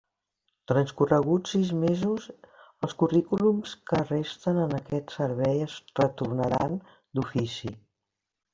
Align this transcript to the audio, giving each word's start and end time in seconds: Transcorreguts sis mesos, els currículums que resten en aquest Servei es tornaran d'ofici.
Transcorreguts 0.69 1.51
sis 1.55 1.73
mesos, 1.81 2.25
els 2.87 2.95
currículums 3.03 3.75
que 3.91 4.01
resten 4.09 4.63
en 4.63 4.75
aquest 4.81 5.15
Servei 5.19 5.63
es 5.69 5.79
tornaran 6.03 6.83
d'ofici. 6.97 7.77